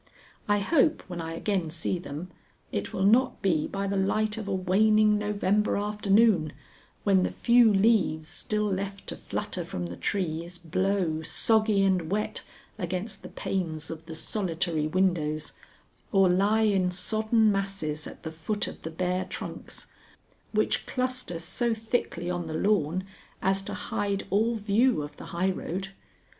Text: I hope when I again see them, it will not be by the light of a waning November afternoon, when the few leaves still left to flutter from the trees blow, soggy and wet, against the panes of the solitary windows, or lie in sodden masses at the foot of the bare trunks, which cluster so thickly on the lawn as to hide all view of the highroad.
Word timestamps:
I 0.47 0.57
hope 0.61 1.03
when 1.07 1.21
I 1.21 1.33
again 1.35 1.69
see 1.69 1.99
them, 1.99 2.31
it 2.71 2.91
will 2.91 3.03
not 3.05 3.39
be 3.43 3.67
by 3.67 3.85
the 3.85 3.95
light 3.97 4.35
of 4.35 4.47
a 4.47 4.51
waning 4.51 5.19
November 5.19 5.77
afternoon, 5.77 6.53
when 7.03 7.21
the 7.21 7.29
few 7.29 7.71
leaves 7.71 8.27
still 8.27 8.63
left 8.67 9.05
to 9.09 9.15
flutter 9.15 9.63
from 9.63 9.85
the 9.85 9.95
trees 9.95 10.57
blow, 10.57 11.21
soggy 11.21 11.83
and 11.83 12.09
wet, 12.11 12.41
against 12.79 13.21
the 13.21 13.29
panes 13.29 13.91
of 13.91 14.07
the 14.07 14.15
solitary 14.15 14.87
windows, 14.87 15.53
or 16.11 16.27
lie 16.27 16.61
in 16.63 16.89
sodden 16.89 17.51
masses 17.51 18.07
at 18.07 18.23
the 18.23 18.31
foot 18.31 18.65
of 18.65 18.81
the 18.81 18.89
bare 18.89 19.25
trunks, 19.25 19.85
which 20.51 20.87
cluster 20.87 21.37
so 21.37 21.75
thickly 21.75 22.27
on 22.27 22.47
the 22.47 22.55
lawn 22.55 23.03
as 23.39 23.61
to 23.61 23.75
hide 23.75 24.25
all 24.31 24.55
view 24.55 25.03
of 25.03 25.17
the 25.17 25.25
highroad. 25.25 25.89